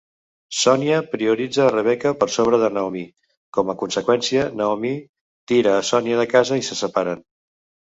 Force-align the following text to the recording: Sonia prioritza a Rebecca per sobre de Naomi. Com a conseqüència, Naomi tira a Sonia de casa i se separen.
Sonia 0.59 1.01
prioritza 1.11 1.61
a 1.65 1.73
Rebecca 1.73 2.13
per 2.23 2.29
sobre 2.37 2.59
de 2.63 2.71
Naomi. 2.79 3.03
Com 3.59 3.71
a 3.75 3.77
conseqüència, 3.83 4.49
Naomi 4.63 4.95
tira 5.55 5.77
a 5.77 5.87
Sonia 5.93 6.21
de 6.25 6.29
casa 6.35 6.61
i 6.65 6.69
se 6.73 6.83
separen. 6.83 7.25